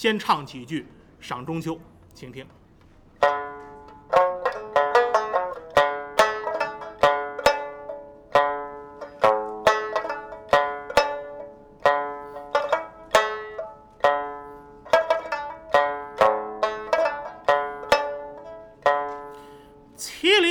[0.00, 0.80] 先唱几句
[1.20, 1.76] 《赏中秋》，
[2.14, 2.46] 请听。
[19.98, 20.49] 千里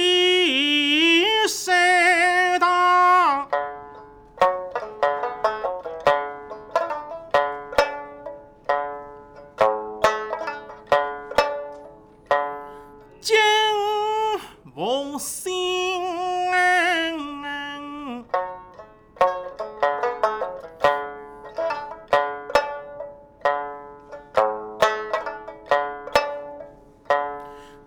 [15.19, 15.59] 凤新。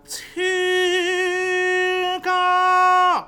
[0.05, 0.41] 秋
[2.21, 3.27] 高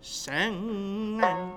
[0.00, 1.47] 生。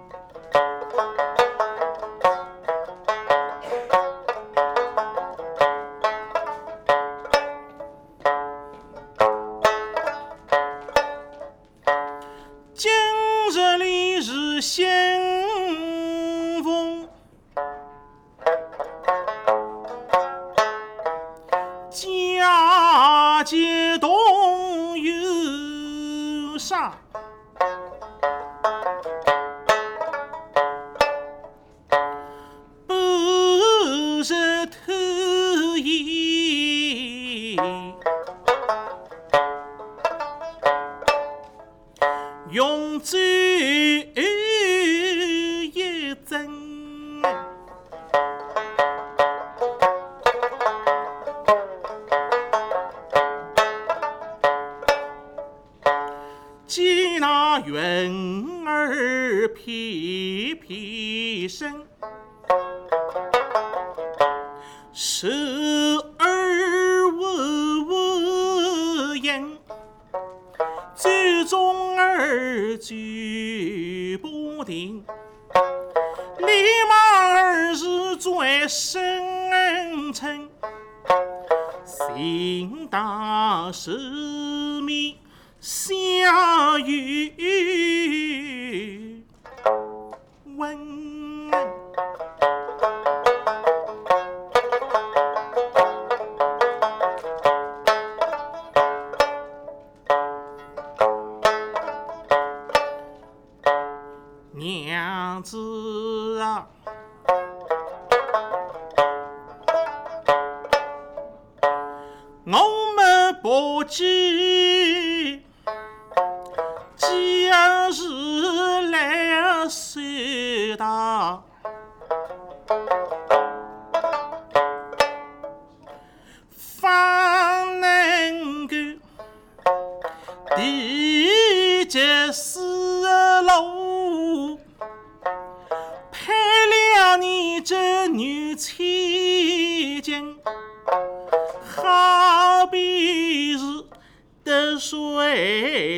[13.54, 15.20] 这里是先
[16.64, 17.06] 锋
[21.90, 24.21] 家节多
[44.16, 46.50] 一针。
[56.66, 61.86] 见那云儿翩翩升，
[64.94, 65.30] 是
[74.18, 75.04] 不停。
[76.38, 76.46] 立
[76.90, 76.96] 马
[77.34, 80.50] 儿是转身称，
[81.86, 83.92] 行大寿
[84.84, 85.16] 面
[85.60, 87.34] 下雨
[104.54, 106.68] 娘子啊，
[112.46, 112.52] 我
[112.96, 114.06] 们不见，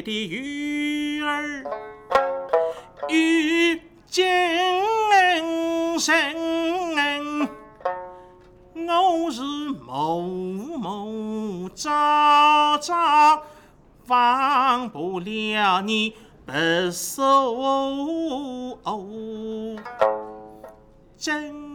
[0.04, 1.64] 的鱼儿，
[3.10, 4.60] 遇见
[5.98, 6.36] 神。
[8.86, 9.42] 我是
[9.88, 13.42] 某某朝朝
[14.08, 16.14] 忘不了你
[16.46, 18.78] 白手
[21.18, 21.73] 真